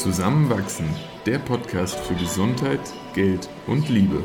[0.00, 0.86] Zusammenwachsen,
[1.26, 2.80] der Podcast für Gesundheit,
[3.12, 4.24] Geld und Liebe.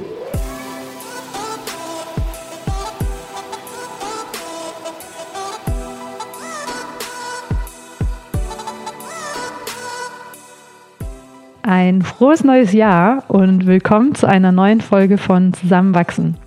[11.63, 16.37] Ein frohes neues Jahr und willkommen zu einer neuen Folge von Zusammenwachsen.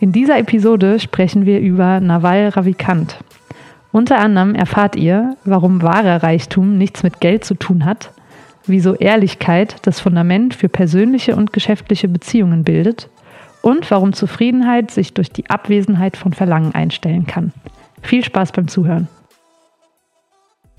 [0.00, 3.18] In dieser Episode sprechen wir über Naval Ravikant.
[3.92, 8.10] Unter anderem erfahrt ihr, warum wahrer Reichtum nichts mit Geld zu tun hat,
[8.66, 13.08] wieso Ehrlichkeit das Fundament für persönliche und geschäftliche Beziehungen bildet
[13.62, 17.52] und warum Zufriedenheit sich durch die Abwesenheit von Verlangen einstellen kann.
[18.02, 19.08] Viel Spaß beim Zuhören.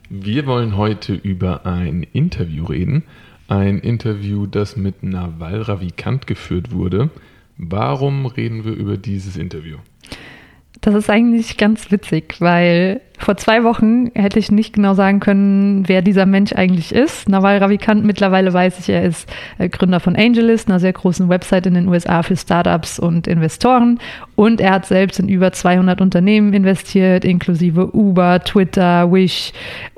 [0.10, 3.04] Wir wollen heute über ein Interview reden.
[3.48, 7.10] Ein Interview, das mit Naval Ravikant geführt wurde.
[7.58, 9.78] Warum reden wir über dieses Interview?
[10.82, 15.88] Das ist eigentlich ganz witzig, weil vor zwei Wochen hätte ich nicht genau sagen können,
[15.88, 17.30] wer dieser Mensch eigentlich ist.
[17.30, 21.68] Nawal Ravikant, mittlerweile weiß ich, er ist äh, Gründer von Angelist, einer sehr großen Website
[21.68, 24.00] in den USA für Startups und Investoren.
[24.36, 29.54] Und er hat selbst in über 200 Unternehmen investiert, inklusive Uber, Twitter, Wish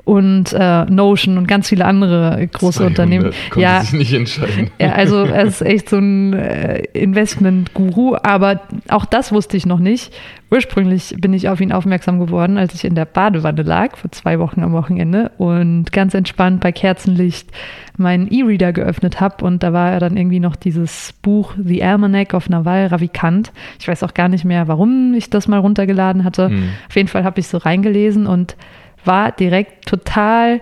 [0.06, 3.32] und äh, Notion und ganz viele andere große 200, Unternehmen.
[3.56, 4.70] Ja, sich nicht entscheiden.
[4.78, 9.80] Ja, also er ist echt so ein äh, Investment-Guru, aber auch das wusste ich noch
[9.80, 10.14] nicht.
[10.48, 14.38] Ursprünglich bin ich auf ihn aufmerksam geworden, als ich in der Badewanne lag, vor zwei
[14.38, 17.50] Wochen am Wochenende und ganz entspannt bei Kerzenlicht
[17.96, 22.48] meinen E-Reader geöffnet habe und da war dann irgendwie noch dieses Buch The Almanac of
[22.48, 23.52] Naval Ravikant.
[23.78, 26.48] Ich weiß auch gar nicht mehr, warum ich das mal runtergeladen hatte.
[26.48, 26.70] Hm.
[26.88, 28.56] Auf jeden Fall habe ich so reingelesen und
[29.04, 30.60] war direkt total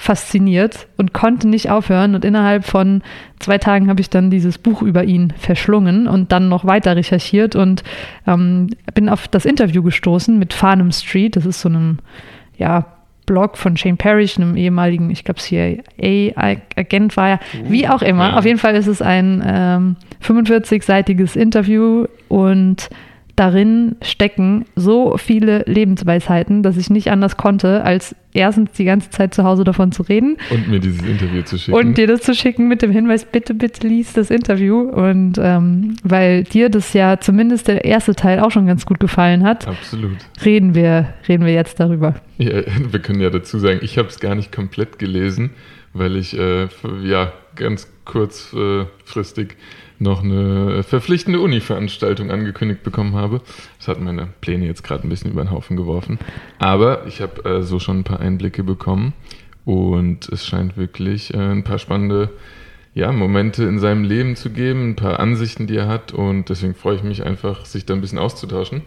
[0.00, 2.14] fasziniert und konnte nicht aufhören.
[2.14, 3.02] Und innerhalb von
[3.38, 7.54] zwei Tagen habe ich dann dieses Buch über ihn verschlungen und dann noch weiter recherchiert
[7.54, 7.84] und
[8.26, 11.36] ähm, bin auf das Interview gestoßen mit Farnham Street.
[11.36, 11.98] Das ist so einem,
[12.56, 12.86] ja,
[13.26, 17.40] Blog von Shane Parrish, einem ehemaligen, ich glaube, CIA-Agent war er.
[17.64, 18.30] Wie auch immer.
[18.30, 18.38] Ja.
[18.38, 22.88] Auf jeden Fall ist es ein ähm, 45-seitiges Interview und
[23.40, 29.32] darin stecken so viele Lebensweisheiten, dass ich nicht anders konnte, als erstens die ganze Zeit
[29.32, 30.36] zu Hause davon zu reden.
[30.50, 31.74] Und mir dieses Interview zu schicken.
[31.74, 34.82] Und dir das zu schicken mit dem Hinweis, bitte, bitte lies das Interview.
[34.82, 39.42] Und ähm, weil dir das ja zumindest der erste Teil auch schon ganz gut gefallen
[39.42, 40.18] hat, Absolut.
[40.44, 42.16] Reden, wir, reden wir jetzt darüber.
[42.36, 42.50] Ja,
[42.90, 45.52] wir können ja dazu sagen, ich habe es gar nicht komplett gelesen,
[45.94, 46.68] weil ich äh,
[47.02, 49.56] ja ganz kurzfristig
[50.00, 53.42] noch eine verpflichtende Uni-Veranstaltung angekündigt bekommen habe.
[53.78, 56.18] Das hat meine Pläne jetzt gerade ein bisschen über den Haufen geworfen.
[56.58, 59.12] Aber ich habe äh, so schon ein paar Einblicke bekommen
[59.64, 62.30] und es scheint wirklich äh, ein paar spannende
[62.94, 66.74] ja, Momente in seinem Leben zu geben, ein paar Ansichten, die er hat und deswegen
[66.74, 68.82] freue ich mich einfach, sich da ein bisschen auszutauschen.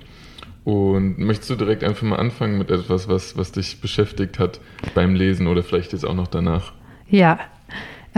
[0.65, 4.61] Und möchtest du direkt einfach mal anfangen mit etwas, was, was dich beschäftigt hat
[4.95, 6.73] beim Lesen oder vielleicht jetzt auch noch danach?
[7.09, 7.39] Ja,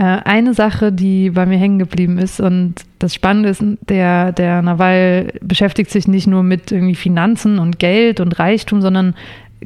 [0.02, 5.32] eine Sache, die bei mir hängen geblieben ist und das Spannende ist, der, der Nawal
[5.40, 9.14] beschäftigt sich nicht nur mit irgendwie Finanzen und Geld und Reichtum, sondern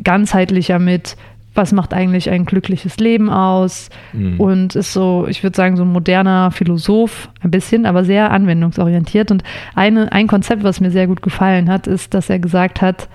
[0.04, 1.16] ganzheitlicher mit,
[1.54, 4.38] was macht eigentlich ein glückliches Leben aus mhm.
[4.38, 9.32] und ist so, ich würde sagen, so ein moderner Philosoph, ein bisschen, aber sehr anwendungsorientiert.
[9.32, 9.42] Und
[9.74, 13.08] eine, ein Konzept, was mir sehr gut gefallen hat, ist, dass er gesagt hat,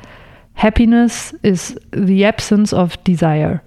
[0.56, 3.62] Happiness is the absence of desire.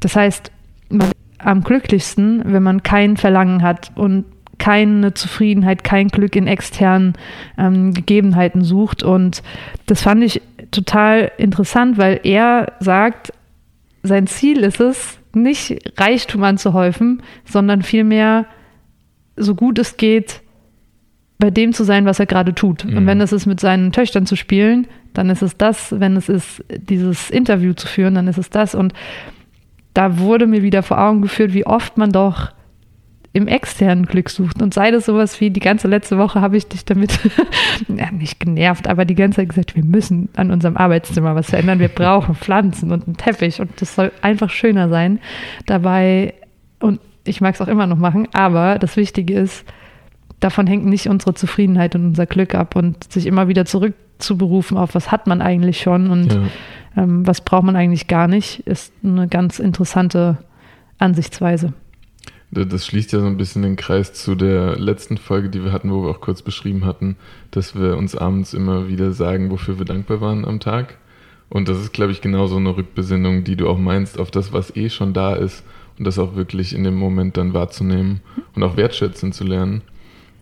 [0.00, 0.50] Das heißt,
[0.88, 1.10] man
[1.44, 4.24] am glücklichsten, wenn man kein Verlangen hat und
[4.58, 7.14] keine Zufriedenheit, kein Glück in externen
[7.58, 9.02] ähm, Gegebenheiten sucht.
[9.02, 9.42] Und
[9.86, 13.32] das fand ich total interessant, weil er sagt,
[14.02, 18.46] sein Ziel ist es, nicht Reichtum anzuhäufen, sondern vielmehr,
[19.36, 20.42] so gut es geht,
[21.38, 22.84] bei dem zu sein, was er gerade tut.
[22.84, 22.98] Mhm.
[22.98, 25.98] Und wenn es ist, mit seinen Töchtern zu spielen, dann ist es das.
[25.98, 28.74] Wenn es ist, dieses Interview zu führen, dann ist es das.
[28.74, 28.92] Und
[29.94, 32.52] da wurde mir wieder vor Augen geführt, wie oft man doch
[33.34, 34.60] im externen Glück sucht.
[34.60, 37.18] Und sei das sowas wie, die ganze letzte Woche habe ich dich damit,
[37.88, 41.78] ja, nicht genervt, aber die ganze Zeit gesagt, wir müssen an unserem Arbeitszimmer was verändern.
[41.78, 45.18] Wir brauchen Pflanzen und einen Teppich und das soll einfach schöner sein.
[45.66, 46.34] Dabei,
[46.80, 49.64] und ich mag es auch immer noch machen, aber das Wichtige ist,
[50.42, 54.94] davon hängt nicht unsere Zufriedenheit und unser Glück ab und sich immer wieder zurückzuberufen auf,
[54.94, 56.42] was hat man eigentlich schon und ja
[56.96, 60.38] ähm, was braucht man eigentlich gar nicht, ist eine ganz interessante
[60.98, 61.72] Ansichtsweise.
[62.50, 65.90] Das schließt ja so ein bisschen den Kreis zu der letzten Folge, die wir hatten,
[65.90, 67.16] wo wir auch kurz beschrieben hatten,
[67.50, 70.98] dass wir uns abends immer wieder sagen, wofür wir dankbar waren am Tag.
[71.48, 74.52] Und das ist, glaube ich, genau so eine Rückbesinnung, die du auch meinst, auf das,
[74.52, 75.64] was eh schon da ist
[75.98, 78.20] und das auch wirklich in dem Moment dann wahrzunehmen
[78.54, 79.80] und auch wertschätzen zu lernen.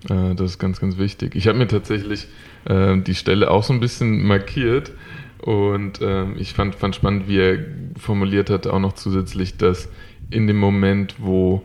[0.09, 1.35] Äh, das ist ganz, ganz wichtig.
[1.35, 2.29] Ich habe mir tatsächlich
[2.65, 4.93] äh, die Stelle auch so ein bisschen markiert,
[5.41, 7.59] und ähm, ich fand, fand spannend, wie er
[7.99, 9.89] formuliert hat, auch noch zusätzlich, dass
[10.31, 11.65] in dem Moment, wo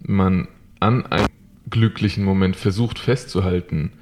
[0.00, 0.46] man
[0.78, 1.26] an einem
[1.68, 3.92] glücklichen Moment versucht festzuhalten,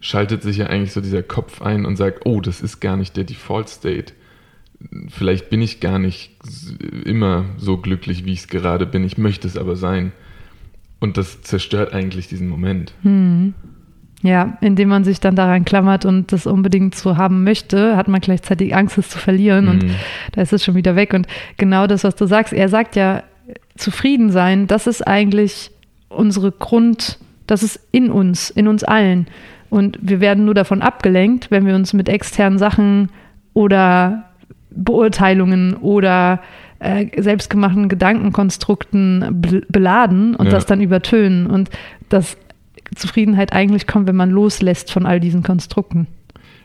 [0.00, 3.16] schaltet sich ja eigentlich so dieser Kopf ein und sagt, oh, das ist gar nicht
[3.16, 4.12] der Default State.
[5.08, 6.36] Vielleicht bin ich gar nicht
[7.04, 9.02] immer so glücklich, wie ich es gerade bin.
[9.02, 10.12] Ich möchte es aber sein.
[11.00, 12.92] Und das zerstört eigentlich diesen Moment.
[13.02, 13.54] Hm.
[14.22, 18.20] Ja, indem man sich dann daran klammert und das unbedingt so haben möchte, hat man
[18.20, 19.70] gleichzeitig Angst, es zu verlieren mhm.
[19.70, 19.84] und
[20.32, 21.14] da ist es schon wieder weg.
[21.14, 23.22] Und genau das, was du sagst, er sagt ja,
[23.76, 25.70] zufrieden sein, das ist eigentlich
[26.08, 29.28] unsere Grund, das ist in uns, in uns allen.
[29.70, 33.10] Und wir werden nur davon abgelenkt, wenn wir uns mit externen Sachen
[33.54, 34.24] oder
[34.70, 36.40] Beurteilungen oder
[36.80, 40.52] äh, selbstgemachten Gedankenkonstrukten beladen und ja.
[40.52, 41.46] das dann übertönen.
[41.46, 41.70] Und
[42.08, 42.36] dass
[42.94, 46.06] Zufriedenheit eigentlich kommt, wenn man loslässt von all diesen Konstrukten.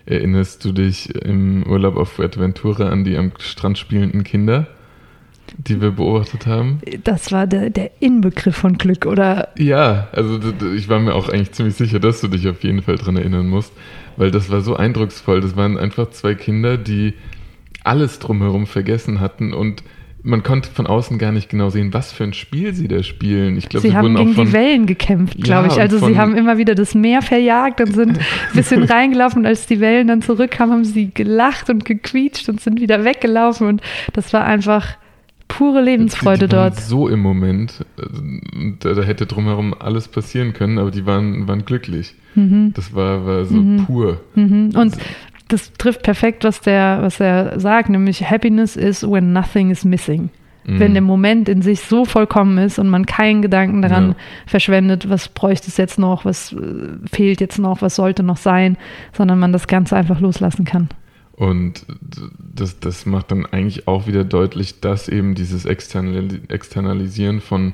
[0.06, 4.68] Erinnerst du dich im Urlaub auf Fuerteventura an die am Strand spielenden Kinder?
[5.58, 6.82] die wir beobachtet haben.
[7.04, 9.50] Das war der, der Inbegriff von Glück, oder?
[9.58, 10.40] Ja, also
[10.76, 13.48] ich war mir auch eigentlich ziemlich sicher, dass du dich auf jeden Fall daran erinnern
[13.48, 13.74] musst,
[14.18, 15.42] weil das war so eindrucksvoll.
[15.42, 17.14] Das waren einfach zwei Kinder, die
[17.84, 19.84] alles drumherum vergessen hatten und
[20.24, 23.58] man konnte von außen gar nicht genau sehen, was für ein Spiel sie da spielen.
[23.58, 25.80] Ich glaube, sie, sie haben gegen von, die Wellen gekämpft, glaube ja, ich.
[25.82, 29.40] Also sie haben immer wieder das Meer verjagt und sind ein bisschen reingelaufen.
[29.40, 33.68] Und als die Wellen dann zurückkamen, haben sie gelacht und gequietscht und sind wieder weggelaufen.
[33.68, 33.82] Und
[34.14, 34.96] das war einfach
[35.50, 36.80] pure Lebensfreude die, die dort.
[36.80, 37.86] So im Moment,
[38.80, 42.16] da, da, hätte drumherum alles passieren können, aber die waren, waren glücklich.
[42.36, 42.72] Mhm.
[42.74, 43.86] Das war, war so mhm.
[43.86, 44.22] pur.
[44.36, 44.72] Mhm.
[44.76, 44.96] Und
[45.54, 50.30] das trifft perfekt, was der, was er sagt, nämlich Happiness is when nothing is missing.
[50.66, 50.80] Mhm.
[50.80, 54.16] Wenn der Moment in sich so vollkommen ist und man keinen Gedanken daran ja.
[54.48, 56.58] verschwendet, was bräuchte es jetzt noch, was äh,
[57.12, 58.78] fehlt jetzt noch, was sollte noch sein,
[59.16, 60.90] sondern man das Ganze einfach loslassen kann.
[61.36, 61.86] Und
[62.40, 67.74] das, das macht dann eigentlich auch wieder deutlich, dass eben dieses Externalisieren von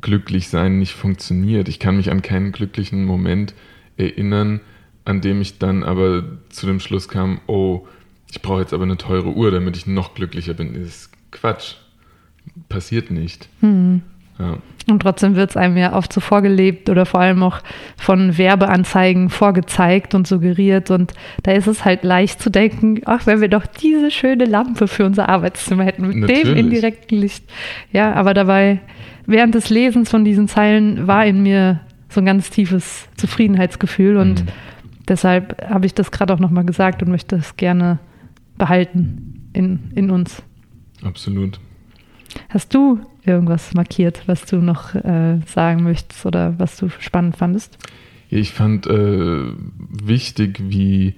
[0.00, 1.68] Glücklichsein nicht funktioniert.
[1.68, 3.54] Ich kann mich an keinen glücklichen Moment
[3.96, 4.60] erinnern,
[5.10, 7.86] an dem ich dann aber zu dem Schluss kam, oh,
[8.30, 10.74] ich brauche jetzt aber eine teure Uhr, damit ich noch glücklicher bin.
[10.74, 11.74] Das ist Quatsch.
[12.68, 13.48] Passiert nicht.
[13.60, 14.02] Hm.
[14.38, 14.58] Ja.
[14.88, 17.58] Und trotzdem wird es einem ja oft so vorgelebt oder vor allem auch
[17.96, 20.90] von Werbeanzeigen vorgezeigt und suggeriert.
[20.90, 21.12] Und
[21.42, 25.04] da ist es halt leicht zu denken, ach, wenn wir doch diese schöne Lampe für
[25.04, 26.44] unser Arbeitszimmer hätten, mit Natürlich.
[26.44, 27.44] dem indirekten Licht.
[27.92, 28.80] Ja, aber dabei,
[29.26, 34.16] während des Lesens von diesen Zeilen war in mir so ein ganz tiefes Zufriedenheitsgefühl.
[34.16, 34.48] Und mhm.
[35.10, 37.98] Deshalb habe ich das gerade auch nochmal gesagt und möchte es gerne
[38.56, 40.42] behalten in, in uns.
[41.02, 41.60] Absolut.
[42.48, 47.76] Hast du irgendwas markiert, was du noch äh, sagen möchtest oder was du spannend fandest?
[48.30, 49.52] Ich fand äh,
[50.02, 51.14] wichtig, wie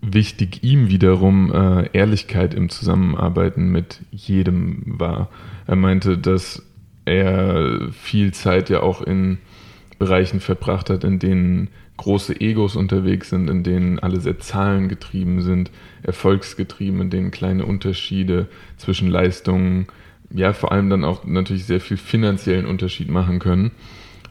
[0.00, 5.28] wichtig ihm wiederum äh, Ehrlichkeit im Zusammenarbeiten mit jedem war.
[5.66, 6.62] Er meinte, dass
[7.04, 9.38] er viel Zeit ja auch in
[10.02, 15.70] Bereichen verbracht hat, in denen große Egos unterwegs sind, in denen alle sehr zahlengetrieben sind,
[16.02, 19.86] erfolgsgetrieben, in denen kleine Unterschiede zwischen Leistungen
[20.34, 23.70] ja vor allem dann auch natürlich sehr viel finanziellen Unterschied machen können.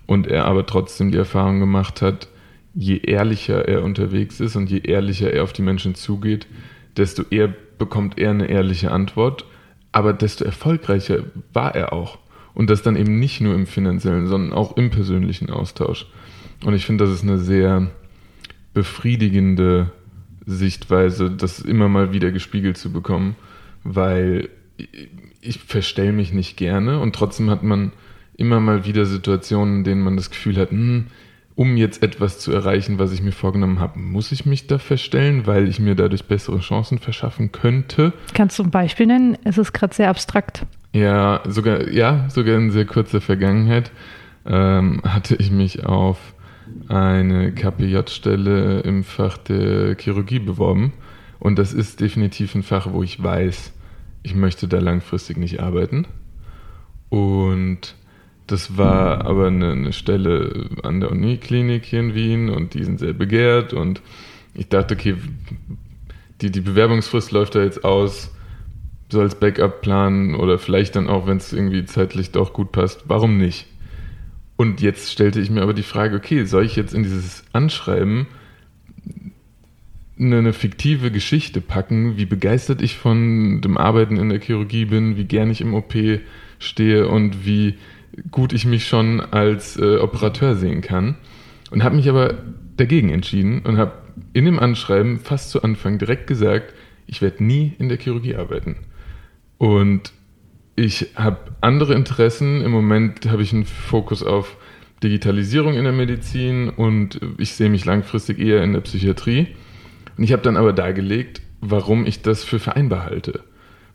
[0.07, 2.27] Und er aber trotzdem die Erfahrung gemacht hat,
[2.73, 6.47] je ehrlicher er unterwegs ist und je ehrlicher er auf die Menschen zugeht,
[6.97, 9.45] desto eher bekommt er eine ehrliche Antwort,
[9.93, 11.23] aber desto erfolgreicher
[11.53, 12.17] war er auch.
[12.53, 16.07] Und das dann eben nicht nur im finanziellen, sondern auch im persönlichen Austausch.
[16.65, 17.89] Und ich finde, das ist eine sehr
[18.73, 19.91] befriedigende
[20.45, 23.35] Sichtweise, das immer mal wieder gespiegelt zu bekommen,
[23.83, 24.49] weil
[25.41, 27.91] ich verstelle mich nicht gerne und trotzdem hat man
[28.37, 31.07] immer mal wieder Situationen, in denen man das Gefühl hat, hm,
[31.55, 35.45] um jetzt etwas zu erreichen, was ich mir vorgenommen habe, muss ich mich da verstellen,
[35.45, 38.13] weil ich mir dadurch bessere Chancen verschaffen könnte.
[38.33, 39.37] Kannst du ein Beispiel nennen?
[39.43, 40.65] Es ist gerade sehr abstrakt.
[40.93, 43.91] Ja, sogar, ja, sogar in sehr kurzer Vergangenheit
[44.45, 46.33] ähm, hatte ich mich auf
[46.87, 50.93] eine KPJ-Stelle im Fach der Chirurgie beworben.
[51.39, 53.73] Und das ist definitiv ein Fach, wo ich weiß,
[54.23, 56.05] ich möchte da langfristig nicht arbeiten.
[57.09, 57.95] Und
[58.47, 62.99] das war aber eine, eine, Stelle an der Uniklinik hier in Wien und die sind
[62.99, 63.73] sehr begehrt.
[63.73, 64.01] Und
[64.53, 65.15] ich dachte, okay,
[66.41, 68.35] die, die Bewerbungsfrist läuft da jetzt aus,
[69.11, 73.37] so als Backup-Plan oder vielleicht dann auch, wenn es irgendwie zeitlich doch gut passt, warum
[73.37, 73.67] nicht?
[74.55, 78.27] Und jetzt stellte ich mir aber die Frage, okay, soll ich jetzt in dieses Anschreiben
[80.19, 85.17] eine, eine, fiktive Geschichte packen, wie begeistert ich von dem Arbeiten in der Chirurgie bin,
[85.17, 85.95] wie gern ich im OP
[86.59, 87.75] stehe und wie
[88.29, 91.15] gut ich mich schon als äh, Operateur sehen kann.
[91.71, 92.35] Und habe mich aber
[92.77, 93.93] dagegen entschieden und habe
[94.33, 96.73] in dem Anschreiben fast zu Anfang direkt gesagt,
[97.07, 98.75] ich werde nie in der Chirurgie arbeiten.
[99.61, 100.11] Und
[100.75, 102.63] ich habe andere Interessen.
[102.63, 104.57] Im Moment habe ich einen Fokus auf
[105.03, 109.49] Digitalisierung in der Medizin und ich sehe mich langfristig eher in der Psychiatrie.
[110.17, 113.43] Und ich habe dann aber dargelegt, warum ich das für vereinbar halte.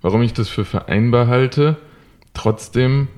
[0.03, 1.79] Warum ich das für vereinbar halte,
[2.33, 3.09] trotzdem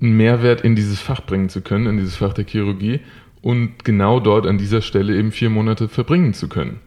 [0.00, 3.00] einen Mehrwert in dieses Fach bringen zu können, in dieses Fach der Chirurgie
[3.42, 6.78] und genau dort an dieser Stelle eben vier Monate verbringen zu können.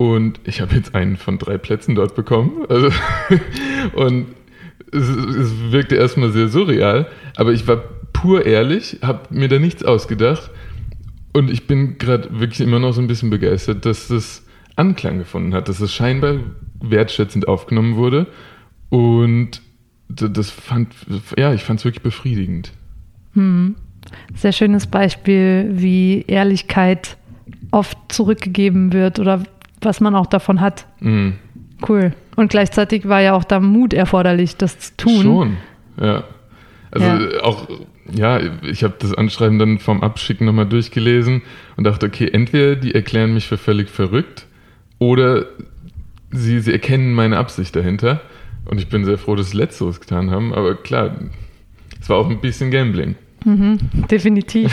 [0.00, 2.64] Und ich habe jetzt einen von drei Plätzen dort bekommen.
[2.70, 2.88] Also
[3.92, 4.28] und
[4.90, 7.76] es, es wirkte erstmal sehr surreal, aber ich war
[8.14, 10.50] pur ehrlich, habe mir da nichts ausgedacht
[11.34, 14.42] und ich bin gerade wirklich immer noch so ein bisschen begeistert, dass das
[14.74, 16.36] Anklang gefunden hat, dass es scheinbar
[16.80, 18.26] wertschätzend aufgenommen wurde
[18.88, 19.60] und
[20.08, 20.94] das fand,
[21.36, 22.72] ja, ich fand es wirklich befriedigend.
[23.34, 23.74] Hm.
[24.34, 27.18] Sehr schönes Beispiel, wie Ehrlichkeit
[27.70, 29.44] oft zurückgegeben wird oder
[29.80, 30.86] was man auch davon hat.
[31.00, 31.34] Mhm.
[31.86, 32.12] Cool.
[32.36, 35.22] Und gleichzeitig war ja auch da Mut erforderlich, das zu tun.
[35.22, 35.56] Schon,
[36.00, 36.24] ja.
[36.90, 37.42] Also ja.
[37.42, 37.68] auch,
[38.12, 41.42] ja, ich habe das Anschreiben dann vom Abschicken nochmal durchgelesen
[41.76, 44.46] und dachte, okay, entweder die erklären mich für völlig verrückt
[44.98, 45.46] oder
[46.30, 48.20] sie, sie erkennen meine Absicht dahinter.
[48.64, 50.52] Und ich bin sehr froh, dass sie Letzteres getan haben.
[50.52, 51.16] Aber klar,
[52.00, 53.16] es war auch ein bisschen Gambling.
[53.44, 53.78] Mhm,
[54.10, 54.72] definitiv.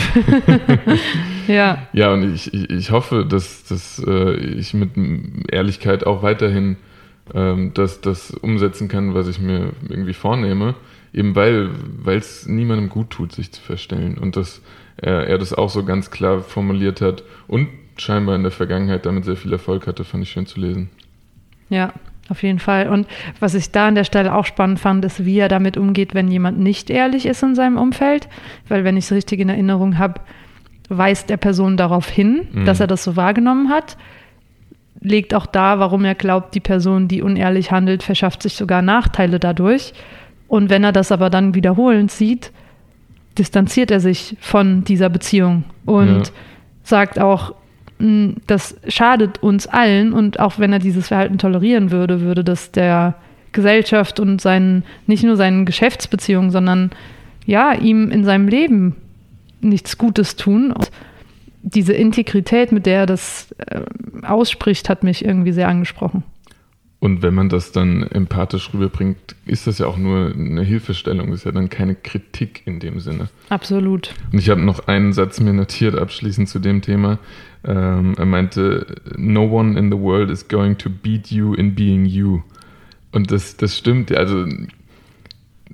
[1.48, 1.88] ja.
[1.94, 4.92] Ja, und ich, ich, ich hoffe, dass, dass äh, ich mit
[5.52, 6.78] Ehrlichkeit auch weiterhin
[7.34, 10.76] ähm, das, das umsetzen kann, was ich mir irgendwie vornehme.
[11.14, 11.72] Eben weil
[12.18, 14.18] es niemandem gut tut, sich zu verstellen.
[14.18, 14.62] Und dass
[14.98, 19.26] er, er das auch so ganz klar formuliert hat und scheinbar in der Vergangenheit damit
[19.26, 20.90] sehr viel Erfolg hatte, fand ich schön zu lesen.
[21.70, 21.94] Ja,
[22.30, 22.90] auf jeden Fall.
[22.90, 23.08] Und
[23.40, 26.30] was ich da an der Stelle auch spannend fand, ist, wie er damit umgeht, wenn
[26.30, 28.28] jemand nicht ehrlich ist in seinem Umfeld.
[28.68, 30.22] Weil, wenn ich es richtig in Erinnerung habe,
[30.90, 32.66] weist der Person darauf hin, mhm.
[32.66, 33.98] dass er das so wahrgenommen hat.
[35.00, 39.40] Legt auch da, warum er glaubt, die Person, die unehrlich handelt, verschafft sich sogar Nachteile
[39.40, 39.94] dadurch.
[40.48, 42.52] Und wenn er das aber dann wiederholend sieht,
[43.38, 46.34] distanziert er sich von dieser Beziehung und ja.
[46.84, 47.54] sagt auch,
[48.00, 53.16] das schadet uns allen und auch wenn er dieses Verhalten tolerieren würde, würde das der
[53.54, 56.92] Gesellschaft und seinen, nicht nur seinen Geschäftsbeziehungen, sondern
[57.46, 58.96] ja, ihm in seinem Leben
[59.62, 60.72] nichts Gutes tun.
[60.72, 60.92] Und
[61.64, 63.82] diese Integrität, mit der er das äh,
[64.24, 66.24] ausspricht, hat mich irgendwie sehr angesprochen.
[67.00, 71.46] Und wenn man das dann empathisch rüberbringt, ist das ja auch nur eine Hilfestellung, ist
[71.46, 73.30] ja dann keine Kritik in dem Sinne.
[73.50, 74.16] Absolut.
[74.32, 77.20] Und ich habe noch einen Satz mir notiert abschließend zu dem Thema.
[77.64, 82.06] Ähm, er meinte, No one in the world is going to beat you in being
[82.06, 82.42] you.
[83.12, 84.46] Und das, das stimmt, also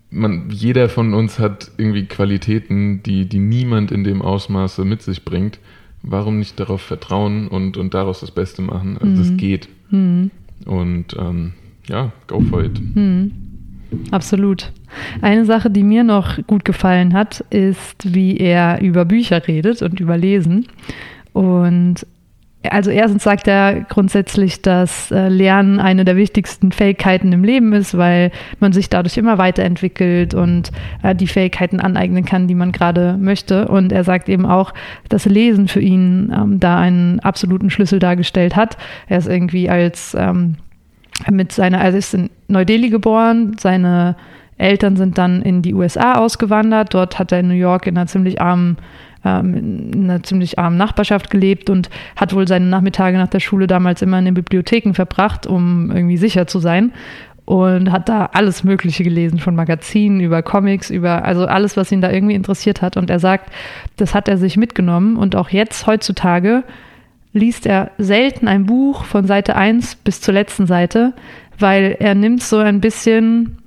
[0.10, 5.24] man, jeder von uns hat irgendwie Qualitäten, die, die niemand in dem Ausmaße mit sich
[5.24, 5.60] bringt.
[6.02, 8.98] Warum nicht darauf vertrauen und, und daraus das Beste machen?
[8.98, 9.18] Also mhm.
[9.18, 9.70] das geht.
[9.90, 10.32] Mhm.
[10.66, 11.54] Und ähm,
[11.88, 12.80] ja, go for it.
[12.96, 13.32] Mhm.
[14.12, 14.72] Absolut.
[15.22, 20.00] Eine Sache, die mir noch gut gefallen hat, ist, wie er über Bücher redet und
[20.00, 20.68] über Lesen.
[21.34, 22.06] Und
[22.70, 27.98] also erstens sagt er grundsätzlich, dass äh, Lernen eine der wichtigsten Fähigkeiten im Leben ist,
[27.98, 33.18] weil man sich dadurch immer weiterentwickelt und äh, die Fähigkeiten aneignen kann, die man gerade
[33.20, 33.68] möchte.
[33.68, 34.74] Und er sagt eben auch,
[35.10, 38.78] dass Lesen für ihn ähm, da einen absoluten Schlüssel dargestellt hat.
[39.08, 40.56] Er ist irgendwie als ähm,
[41.30, 44.16] mit seiner, also ist in Neu-Delhi geboren, seine
[44.58, 46.94] Eltern sind dann in die USA ausgewandert.
[46.94, 48.78] Dort hat er in New York in einer ziemlich armen
[49.26, 53.68] ähm, in einer ziemlich armen Nachbarschaft gelebt und hat wohl seine Nachmittage nach der Schule
[53.68, 56.92] damals immer in den Bibliotheken verbracht, um irgendwie sicher zu sein.
[57.46, 62.00] Und hat da alles Mögliche gelesen, von Magazinen über Comics, über, also alles, was ihn
[62.00, 62.96] da irgendwie interessiert hat.
[62.96, 63.52] Und er sagt,
[63.98, 65.18] das hat er sich mitgenommen.
[65.18, 66.64] Und auch jetzt, heutzutage,
[67.34, 71.14] liest er selten ein Buch von Seite 1 bis zur letzten Seite,
[71.60, 73.58] weil er nimmt so ein bisschen,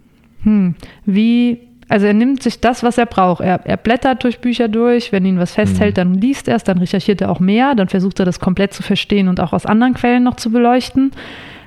[0.42, 3.42] hm, wie also er nimmt sich das, was er braucht.
[3.42, 6.00] Er, er blättert durch Bücher durch, wenn ihn was festhält, mhm.
[6.00, 8.82] dann liest er es, dann recherchiert er auch mehr, dann versucht er das komplett zu
[8.82, 11.12] verstehen und auch aus anderen Quellen noch zu beleuchten.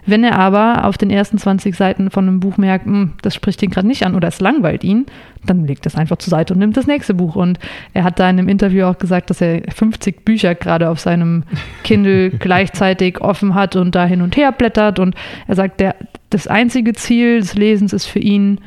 [0.05, 3.61] Wenn er aber auf den ersten 20 Seiten von einem Buch merkt, hm, das spricht
[3.61, 5.05] ihn gerade nicht an oder es langweilt ihn,
[5.45, 7.35] dann legt er es einfach zur Seite und nimmt das nächste Buch.
[7.35, 7.59] Und
[7.93, 11.43] er hat da in einem Interview auch gesagt, dass er 50 Bücher gerade auf seinem
[11.83, 14.99] Kindle gleichzeitig offen hat und da hin und her blättert.
[14.99, 15.15] Und
[15.47, 15.95] er sagt, der,
[16.29, 18.59] das einzige Ziel des Lesens ist für ihn,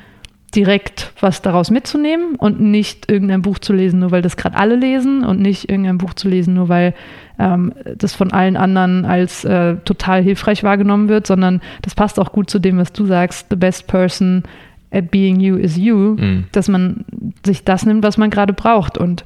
[0.54, 4.76] direkt was daraus mitzunehmen und nicht irgendein Buch zu lesen, nur weil das gerade alle
[4.76, 6.94] lesen und nicht irgendein Buch zu lesen, nur weil
[7.38, 12.32] ähm, das von allen anderen als äh, total hilfreich wahrgenommen wird, sondern das passt auch
[12.32, 14.42] gut zu dem, was du sagst, the best person
[14.90, 16.44] at being you is you, mhm.
[16.52, 17.06] dass man
[17.44, 19.24] sich das nimmt, was man gerade braucht und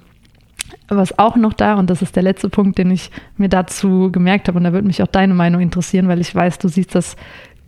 [0.88, 4.46] was auch noch da, und das ist der letzte Punkt, den ich mir dazu gemerkt
[4.46, 7.16] habe, und da würde mich auch deine Meinung interessieren, weil ich weiß, du siehst das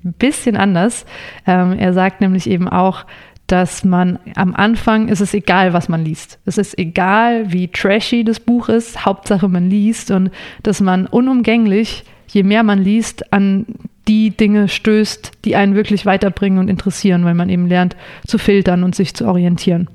[0.04, 1.04] ein bisschen anders.
[1.46, 3.04] Ähm, er sagt nämlich eben auch,
[3.48, 6.38] dass man am Anfang ist es egal, was man liest.
[6.44, 10.30] Es ist egal, wie trashy das Buch ist, Hauptsache man liest und
[10.62, 13.64] dass man unumgänglich, je mehr man liest, an
[14.06, 18.84] die Dinge stößt, die einen wirklich weiterbringen und interessieren, weil man eben lernt zu filtern
[18.84, 19.88] und sich zu orientieren.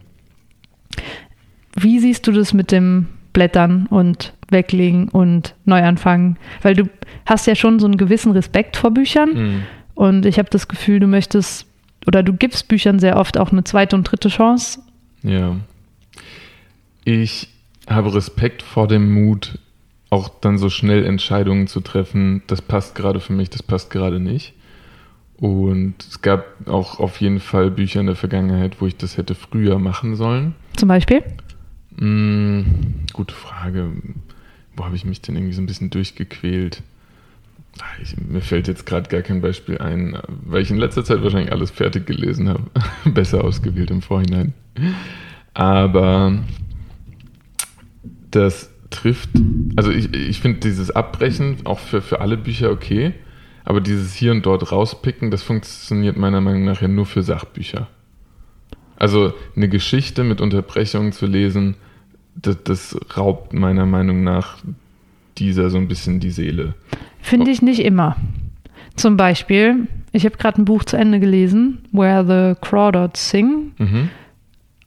[1.76, 6.38] Wie siehst du das mit dem Blättern und Weglegen und Neuanfangen?
[6.64, 6.90] Weil du
[7.28, 9.64] hast ja schon so einen gewissen Respekt vor Büchern mhm.
[9.94, 11.68] und ich habe das Gefühl, du möchtest
[12.08, 14.80] oder du gibst Büchern sehr oft auch eine zweite und dritte Chance.
[15.24, 15.56] Ja.
[17.06, 17.50] Ich
[17.88, 19.60] habe Respekt vor dem Mut,
[20.10, 24.20] auch dann so schnell Entscheidungen zu treffen, das passt gerade für mich, das passt gerade
[24.20, 24.54] nicht.
[25.38, 29.36] Und es gab auch auf jeden Fall Bücher in der Vergangenheit, wo ich das hätte
[29.36, 30.56] früher machen sollen.
[30.78, 31.24] Zum Beispiel?
[31.98, 32.66] Hm,
[33.12, 33.92] gute Frage.
[34.76, 36.82] Wo habe ich mich denn irgendwie so ein bisschen durchgequält?
[38.02, 41.52] Ich, mir fällt jetzt gerade gar kein Beispiel ein, weil ich in letzter Zeit wahrscheinlich
[41.52, 42.64] alles fertig gelesen habe.
[43.06, 44.54] Besser ausgewählt im Vorhinein.
[45.54, 46.40] Aber
[48.32, 49.30] das trifft,
[49.76, 53.14] also ich, ich finde dieses Abbrechen auch für, für alle Bücher okay,
[53.66, 57.88] aber dieses hier und dort rauspicken, das funktioniert meiner Meinung nach ja nur für Sachbücher.
[58.98, 61.76] Also eine Geschichte mit Unterbrechungen zu lesen,
[62.36, 64.58] das, das raubt meiner Meinung nach
[65.38, 66.76] dieser so ein bisschen die Seele.
[67.22, 68.16] Finde ich nicht immer.
[68.96, 73.72] Zum Beispiel, ich habe gerade ein Buch zu Ende gelesen, Where the Crawdads Sing.
[73.78, 74.10] Mhm.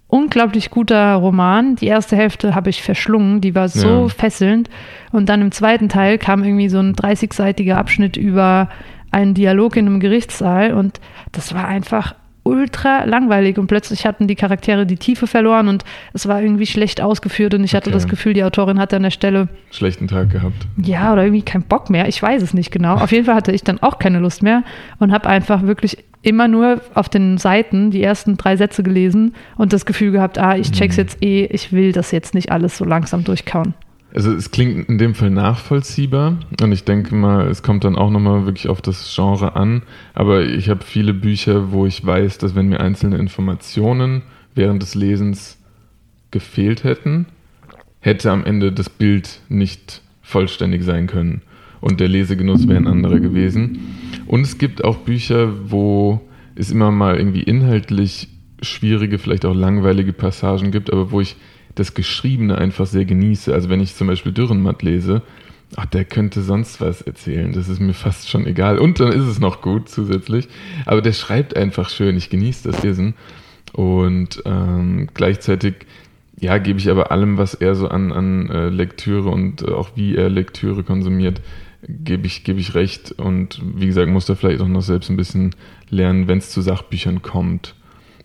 [0.08, 1.74] Unglaublich guter Roman.
[1.76, 4.08] Die erste Hälfte habe ich verschlungen, die war so ja.
[4.08, 4.70] fesselnd.
[5.10, 8.68] Und dann im zweiten Teil kam irgendwie so ein 30-seitiger Abschnitt über
[9.10, 11.00] einen Dialog in einem Gerichtssaal und
[11.32, 12.14] das war einfach
[12.46, 17.00] ultra langweilig und plötzlich hatten die Charaktere die Tiefe verloren und es war irgendwie schlecht
[17.00, 17.96] ausgeführt und ich hatte okay.
[17.96, 20.66] das Gefühl, die Autorin hatte an der Stelle schlechten Tag gehabt.
[20.82, 22.08] Ja, oder irgendwie keinen Bock mehr.
[22.08, 22.94] Ich weiß es nicht genau.
[22.94, 24.62] Auf jeden Fall hatte ich dann auch keine Lust mehr
[24.98, 29.72] und habe einfach wirklich immer nur auf den Seiten die ersten drei Sätze gelesen und
[29.72, 31.02] das Gefühl gehabt, ah, ich check's mhm.
[31.02, 33.74] jetzt eh, ich will das jetzt nicht alles so langsam durchkauen.
[34.16, 38.10] Also es klingt in dem Fall nachvollziehbar und ich denke mal, es kommt dann auch
[38.10, 39.82] nochmal wirklich auf das Genre an.
[40.14, 44.22] Aber ich habe viele Bücher, wo ich weiß, dass wenn mir einzelne Informationen
[44.54, 45.58] während des Lesens
[46.30, 47.26] gefehlt hätten,
[48.00, 51.42] hätte am Ende das Bild nicht vollständig sein können
[51.82, 53.80] und der Lesegenuss wäre ein anderer gewesen.
[54.26, 56.22] Und es gibt auch Bücher, wo
[56.54, 58.28] es immer mal irgendwie inhaltlich
[58.62, 61.36] schwierige, vielleicht auch langweilige Passagen gibt, aber wo ich
[61.76, 63.54] das Geschriebene einfach sehr genieße.
[63.54, 65.22] Also wenn ich zum Beispiel Dürrenmatt lese,
[65.76, 67.52] ach, der könnte sonst was erzählen.
[67.52, 68.78] Das ist mir fast schon egal.
[68.78, 70.48] Und dann ist es noch gut zusätzlich.
[70.86, 72.16] Aber der schreibt einfach schön.
[72.16, 73.14] Ich genieße das Lesen.
[73.72, 75.74] Und ähm, gleichzeitig,
[76.40, 79.90] ja, gebe ich aber allem, was er so an, an äh, Lektüre und äh, auch
[79.96, 81.42] wie er Lektüre konsumiert,
[81.82, 83.12] gebe ich, gebe ich recht.
[83.12, 85.54] Und wie gesagt, muss da vielleicht auch noch selbst ein bisschen
[85.90, 87.74] lernen, wenn es zu Sachbüchern kommt.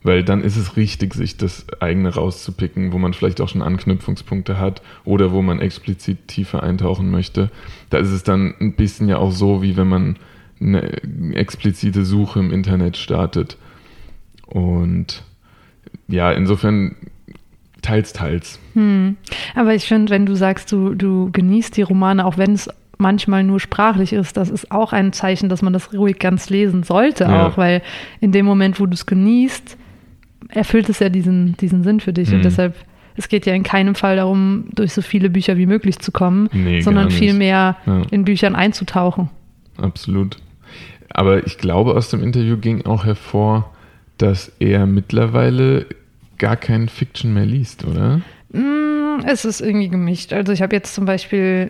[0.04, 4.60] Weil dann ist es richtig, sich das eigene rauszupicken, wo man vielleicht auch schon Anknüpfungspunkte
[4.60, 7.52] hat oder wo man explizit tiefer eintauchen möchte.
[7.92, 10.18] Da ist es dann ein bisschen ja auch so, wie wenn man
[10.60, 13.58] eine explizite Suche im Internet startet.
[14.48, 15.24] Und
[16.08, 16.96] ja, insofern
[17.82, 18.60] teils, teils.
[18.74, 19.18] Hm.
[19.56, 23.44] Aber ich finde, wenn du sagst, du, du genießt die Romane, auch wenn es manchmal
[23.44, 27.24] nur sprachlich ist, das ist auch ein Zeichen, dass man das ruhig ganz lesen sollte,
[27.26, 27.48] ja.
[27.48, 27.82] auch, weil
[28.20, 29.78] in dem Moment, wo du es genießt,
[30.52, 32.30] erfüllt es ja diesen, diesen Sinn für dich.
[32.30, 32.36] Mhm.
[32.36, 32.76] Und deshalb,
[33.16, 36.50] es geht ja in keinem Fall darum, durch so viele Bücher wie möglich zu kommen,
[36.54, 38.02] nee, sondern vielmehr ja.
[38.12, 39.30] in Büchern einzutauchen.
[39.78, 40.38] Absolut.
[41.10, 43.74] Aber ich glaube, aus dem Interview ging auch hervor,
[44.18, 45.88] dass er mittlerweile
[46.38, 48.22] gar kein Fiction mehr liest, oder?
[48.52, 50.34] Mm, es ist irgendwie gemischt.
[50.34, 51.70] Also ich habe jetzt zum Beispiel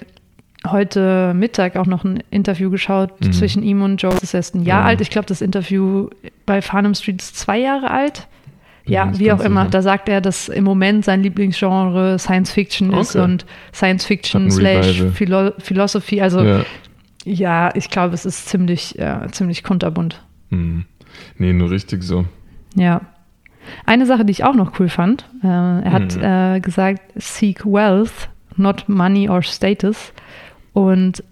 [0.69, 3.31] heute Mittag auch noch ein Interview geschaut mhm.
[3.31, 4.11] zwischen ihm und Joe.
[4.11, 4.87] Das ist erst ein Jahr ja.
[4.87, 5.01] alt.
[5.01, 6.09] Ich glaube, das Interview
[6.45, 8.27] bei Farnham Street ist zwei Jahre alt
[8.91, 9.61] ja, wie auch immer.
[9.61, 9.71] Sicher.
[9.71, 13.01] Da sagt er, dass im Moment sein Lieblingsgenre Science Fiction okay.
[13.01, 16.21] ist und Science Fiction slash Philo Philosophy.
[16.21, 16.65] Also ja.
[17.23, 20.21] ja, ich glaube, es ist ziemlich, ja, ziemlich kunterbunt.
[20.49, 20.85] Hm.
[21.37, 22.25] Nee, nur richtig so.
[22.75, 23.01] Ja.
[23.85, 26.23] Eine Sache, die ich auch noch cool fand, äh, er hat hm.
[26.23, 30.13] äh, gesagt, seek wealth, not money or status.
[30.73, 31.23] Und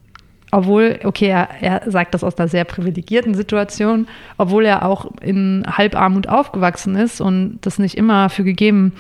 [0.52, 4.08] obwohl, okay, er, er, sagt das aus einer sehr privilegierten Situation,
[4.38, 8.94] obwohl er auch in Halbarmut aufgewachsen ist und das nicht immer für gegeben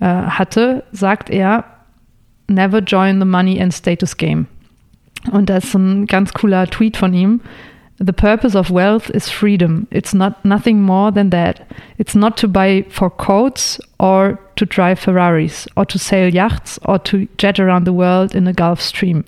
[0.00, 1.64] äh, hatte, sagt er,
[2.48, 4.46] never join the money and status game.
[5.30, 7.40] Und das ist ein ganz cooler Tweet von ihm.
[7.98, 9.86] The purpose of wealth is freedom.
[9.90, 11.66] It's not nothing more than that.
[11.96, 16.98] It's not to buy for coats or to drive Ferraris or to sail yachts or
[17.00, 19.24] to jet around the world in a Gulf Stream.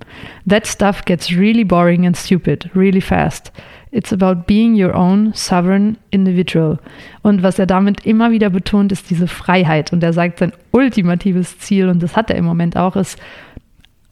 [0.46, 3.50] That stuff gets really boring and stupid really fast.
[3.90, 6.78] It's about being your own sovereign individual.
[7.22, 9.94] Und was er damit immer wieder betont, ist diese Freiheit.
[9.94, 13.18] Und er sagt, sein ultimatives Ziel, und das hat er im Moment auch, ist,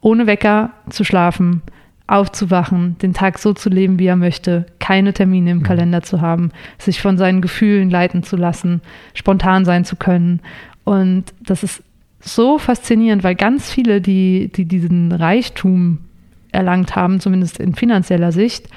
[0.01, 1.61] ohne Wecker zu schlafen,
[2.07, 5.63] aufzuwachen, den Tag so zu leben, wie er möchte, keine Termine im mhm.
[5.63, 8.81] Kalender zu haben, sich von seinen Gefühlen leiten zu lassen,
[9.15, 10.41] spontan sein zu können.
[10.85, 11.83] Und das ist
[12.21, 15.99] so faszinierend, weil ganz viele, die, die diesen Reichtum
[16.53, 18.69] erlangt haben, zumindest in finanzieller Sicht,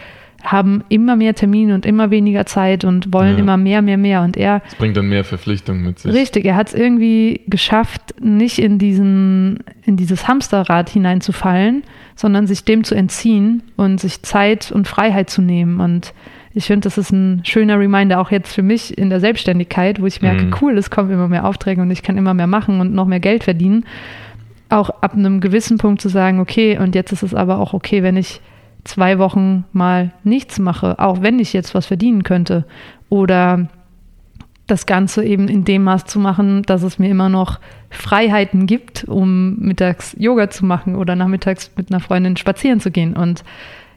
[0.43, 3.39] haben immer mehr Termine und immer weniger Zeit und wollen ja.
[3.39, 4.21] immer mehr, mehr, mehr.
[4.21, 4.61] Und er.
[4.61, 6.13] Das bringt dann mehr Verpflichtungen mit sich.
[6.13, 11.83] Richtig, er hat es irgendwie geschafft, nicht in diesen, in dieses Hamsterrad hineinzufallen,
[12.15, 15.79] sondern sich dem zu entziehen und sich Zeit und Freiheit zu nehmen.
[15.79, 16.13] Und
[16.53, 20.05] ich finde, das ist ein schöner Reminder, auch jetzt für mich in der Selbstständigkeit, wo
[20.05, 20.55] ich merke, mhm.
[20.61, 23.19] cool, es kommen immer mehr Aufträge und ich kann immer mehr machen und noch mehr
[23.19, 23.85] Geld verdienen.
[24.69, 28.03] Auch ab einem gewissen Punkt zu sagen, okay, und jetzt ist es aber auch okay,
[28.03, 28.41] wenn ich
[28.83, 32.65] zwei Wochen mal nichts mache, auch wenn ich jetzt was verdienen könnte.
[33.09, 33.67] Oder
[34.67, 39.03] das Ganze eben in dem Maß zu machen, dass es mir immer noch Freiheiten gibt,
[39.05, 43.15] um mittags Yoga zu machen oder nachmittags mit einer Freundin spazieren zu gehen.
[43.15, 43.43] Und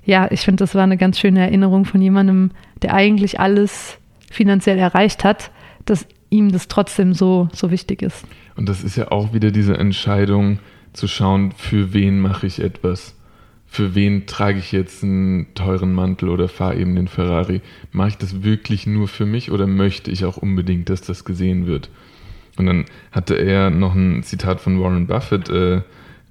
[0.05, 3.99] ja, ich finde, das war eine ganz schöne Erinnerung von jemandem, der eigentlich alles
[4.31, 5.51] finanziell erreicht hat,
[5.85, 8.25] dass ihm das trotzdem so, so wichtig ist.
[8.57, 10.59] Und das ist ja auch wieder diese Entscheidung
[10.93, 13.15] zu schauen, für wen mache ich etwas
[13.73, 17.63] für wen trage ich jetzt einen teuren Mantel oder fahre eben den Ferrari?
[17.91, 21.67] Mache ich das wirklich nur für mich oder möchte ich auch unbedingt, dass das gesehen
[21.67, 21.89] wird?
[22.59, 25.81] Und dann hatte er noch ein Zitat von Warren Buffett äh,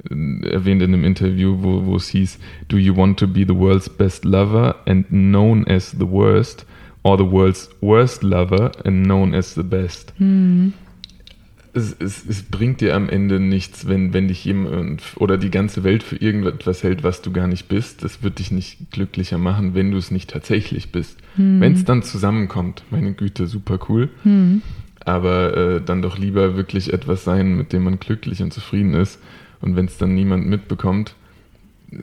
[0.07, 2.37] erwähnt in einem Interview, wo, wo es hieß,
[2.69, 6.67] Do you want to be the world's best lover and known as the worst
[7.01, 10.13] or the world's worst lover and known as the best?
[10.19, 10.73] Mhm
[11.73, 15.83] es, es, es, bringt dir am Ende nichts, wenn, wenn dich jemand oder die ganze
[15.83, 18.03] Welt für irgendetwas hält, was du gar nicht bist.
[18.03, 21.17] Das wird dich nicht glücklicher machen, wenn du es nicht tatsächlich bist.
[21.35, 21.61] Hm.
[21.61, 24.09] Wenn es dann zusammenkommt, meine Güte, super cool.
[24.23, 24.61] Hm.
[25.03, 29.19] Aber äh, dann doch lieber wirklich etwas sein, mit dem man glücklich und zufrieden ist.
[29.61, 31.15] Und wenn es dann niemand mitbekommt,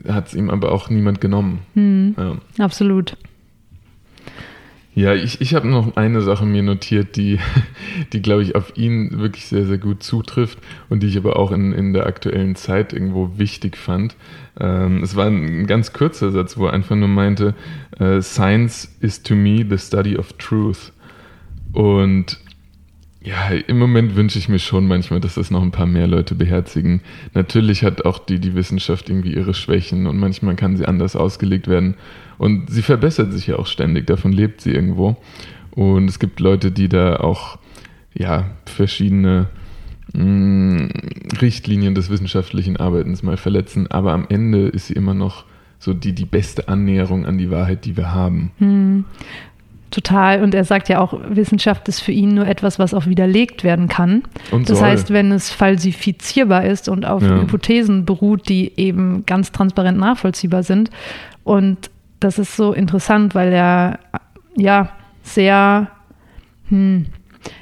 [0.07, 1.59] hat es ihm aber auch niemand genommen.
[1.75, 2.15] Hm.
[2.17, 2.37] Ja.
[2.63, 3.17] Absolut.
[4.95, 7.39] Ja, ich, ich habe noch eine Sache mir notiert, die,
[8.13, 10.57] die glaube ich, auf ihn wirklich sehr, sehr gut zutrifft
[10.89, 14.15] und die ich aber auch in, in der aktuellen Zeit irgendwo wichtig fand.
[14.59, 17.53] Ähm, es war ein ganz kurzer Satz, wo er einfach nur meinte,
[17.99, 20.91] äh, Science is to me the study of truth.
[21.71, 22.39] Und
[23.29, 26.33] ja, im Moment wünsche ich mir schon manchmal, dass das noch ein paar mehr Leute
[26.33, 27.01] beherzigen.
[27.35, 31.67] Natürlich hat auch die, die Wissenschaft irgendwie ihre Schwächen und manchmal kann sie anders ausgelegt
[31.67, 31.95] werden.
[32.39, 35.15] Und sie verbessert sich ja auch ständig, davon lebt sie irgendwo.
[35.71, 37.59] Und es gibt Leute, die da auch
[38.15, 39.47] ja, verschiedene
[40.13, 40.89] mh, mm,
[41.39, 45.45] Richtlinien des wissenschaftlichen Arbeitens mal verletzen, aber am Ende ist sie immer noch
[45.77, 48.51] so die, die beste Annäherung an die Wahrheit, die wir haben.
[48.57, 49.05] Hm.
[49.91, 50.43] Total.
[50.43, 53.87] Und er sagt ja auch, Wissenschaft ist für ihn nur etwas, was auch widerlegt werden
[53.87, 54.23] kann.
[54.51, 54.89] Und das soll.
[54.89, 57.41] heißt, wenn es falsifizierbar ist und auf ja.
[57.41, 60.91] Hypothesen beruht, die eben ganz transparent nachvollziehbar sind
[61.43, 63.99] und das ist so interessant, weil er
[64.55, 64.91] ja
[65.23, 65.87] sehr,
[66.67, 67.07] hm,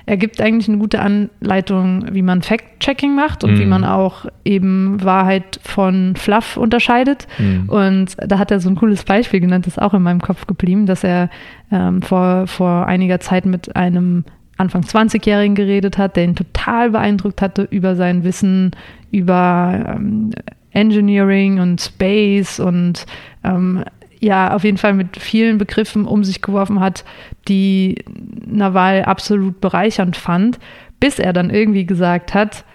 [0.06, 3.60] er gibt eigentlich eine gute Anleitung, wie man Fact-Checking macht und mm.
[3.60, 3.70] wie mhm.
[3.70, 7.28] man auch eben Wahrheit von Fluff unterscheidet.
[7.38, 7.70] Mm.
[7.70, 10.48] Und da hat er so ein cooles Beispiel genannt, das ist auch in meinem Kopf
[10.48, 11.30] geblieben, dass er
[11.72, 14.24] ähm, vor, vor einiger Zeit mit einem
[14.58, 18.72] Anfang 20-Jährigen geredet hat, der ihn total beeindruckt hatte über sein Wissen
[19.12, 20.32] über ähm,
[20.72, 23.06] Engineering und Space und
[23.44, 23.84] ähm,
[24.20, 27.06] ja auf jeden Fall mit vielen Begriffen um sich geworfen hat,
[27.48, 28.04] die
[28.46, 30.60] Nawal absolut bereichernd fand,
[31.00, 32.66] bis er dann irgendwie gesagt hat,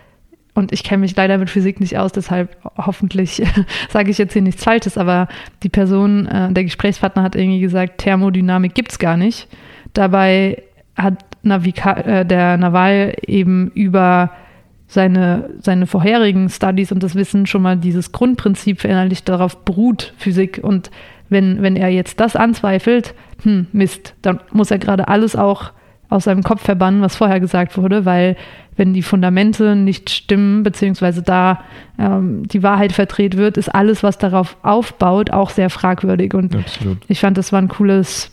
[0.54, 3.42] und ich kenne mich leider mit Physik nicht aus, deshalb hoffentlich
[3.88, 5.28] sage ich jetzt hier nichts Falsches, aber
[5.62, 9.48] die Person, äh, der Gesprächspartner hat irgendwie gesagt, Thermodynamik gibt es gar nicht.
[9.94, 10.62] Dabei
[10.94, 14.30] hat Navika, äh, der Nawal eben über
[14.92, 20.60] seine, seine vorherigen Studies und das Wissen schon mal dieses Grundprinzip verinnerlicht, darauf beruht Physik
[20.62, 20.90] und
[21.30, 25.72] wenn, wenn er jetzt das anzweifelt, hm, Mist, dann muss er gerade alles auch
[26.10, 28.36] aus seinem Kopf verbannen, was vorher gesagt wurde, weil
[28.76, 31.62] wenn die Fundamente nicht stimmen, beziehungsweise da
[31.98, 36.34] ähm, die Wahrheit verdreht wird, ist alles, was darauf aufbaut, auch sehr fragwürdig.
[36.34, 36.98] Und Absolut.
[37.08, 38.30] ich fand, das war ein cooles,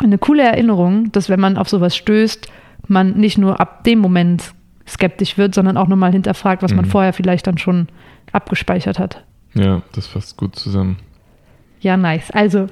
[0.00, 2.46] eine coole Erinnerung, dass wenn man auf sowas stößt,
[2.86, 4.54] man nicht nur ab dem Moment
[4.88, 6.78] skeptisch wird, sondern auch nochmal hinterfragt, was mhm.
[6.78, 7.88] man vorher vielleicht dann schon
[8.32, 9.24] abgespeichert hat.
[9.54, 10.98] Ja, das fasst gut zusammen.
[11.80, 12.30] Ja, nice.
[12.32, 12.66] Also,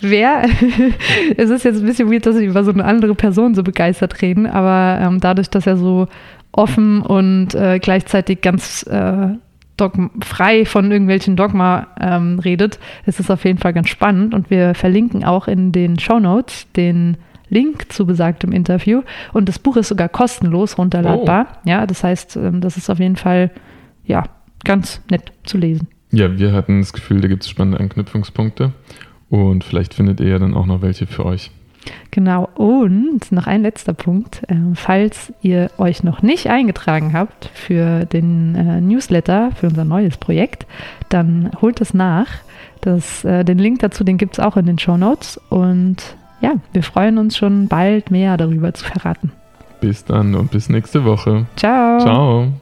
[0.00, 0.44] wer,
[1.36, 4.22] es ist jetzt ein bisschen weird, dass wir über so eine andere Person so begeistert
[4.22, 6.08] reden, aber ähm, dadurch, dass er so
[6.52, 9.28] offen und äh, gleichzeitig ganz äh,
[10.22, 14.74] frei von irgendwelchen Dogma ähm, redet, ist es auf jeden Fall ganz spannend und wir
[14.74, 19.88] verlinken auch in den Show Notes den Link zu besagtem Interview und das Buch ist
[19.88, 21.46] sogar kostenlos runterladbar.
[21.50, 21.68] Oh.
[21.68, 23.50] Ja, das heißt, ähm, das ist auf jeden Fall
[24.04, 24.24] ja
[24.64, 25.88] ganz nett zu lesen.
[26.12, 28.72] Ja, wir hatten das Gefühl, da gibt es spannende Anknüpfungspunkte
[29.28, 31.50] und vielleicht findet ihr ja dann auch noch welche für euch.
[32.10, 34.42] Genau, und noch ein letzter Punkt.
[34.48, 40.16] Äh, falls ihr euch noch nicht eingetragen habt für den äh, Newsletter, für unser neues
[40.16, 40.66] Projekt,
[41.08, 42.28] dann holt es nach.
[42.80, 45.40] Das, äh, den Link dazu, den gibt es auch in den Show Notes.
[45.48, 49.32] Und ja, wir freuen uns schon bald mehr darüber zu verraten.
[49.80, 51.46] Bis dann und bis nächste Woche.
[51.56, 52.00] Ciao.
[52.00, 52.52] Ciao.